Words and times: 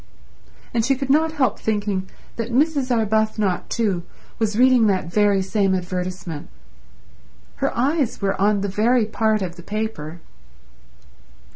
And 0.73 0.83
she 0.83 0.95
could 0.95 1.11
not 1.11 1.33
help 1.33 1.59
thinking 1.59 2.09
that 2.35 2.51
Mrs. 2.51 2.89
Arbuthnot, 2.89 3.69
too, 3.69 4.01
was 4.39 4.57
reading 4.57 4.87
that 4.87 5.13
very 5.13 5.43
same 5.43 5.75
advertisement. 5.75 6.49
Her 7.57 7.71
eyes 7.77 8.19
were 8.19 8.33
on 8.41 8.61
the 8.61 8.67
very 8.67 9.05
part 9.05 9.43
of 9.43 9.57
the 9.57 9.61
paper. 9.61 10.19